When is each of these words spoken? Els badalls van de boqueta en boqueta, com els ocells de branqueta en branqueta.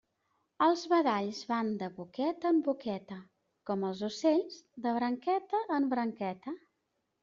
Els 0.67 0.85
badalls 0.93 1.41
van 1.51 1.69
de 1.83 1.91
boqueta 1.99 2.51
en 2.55 2.63
boqueta, 2.71 3.21
com 3.71 3.87
els 3.93 4.05
ocells 4.11 4.61
de 4.89 4.99
branqueta 5.01 5.67
en 5.81 5.91
branqueta. 5.97 6.61